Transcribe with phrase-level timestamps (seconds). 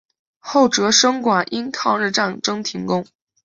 [0.39, 3.05] 后哲生馆因抗日战争停工。